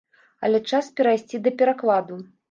[0.47, 2.19] Але час перайсці да перакладу.